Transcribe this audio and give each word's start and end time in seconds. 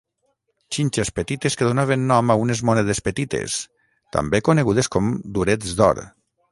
Xinxes 0.77 1.09
petites 1.17 1.57
que 1.59 1.67
donaven 1.69 2.07
nom 2.13 2.33
a 2.33 2.37
unes 2.47 2.63
monedes 2.71 3.03
petites, 3.09 3.59
també 4.19 4.45
conegudes 4.51 4.95
com 4.97 5.17
“durets 5.39 5.81
d'or”. 5.83 6.07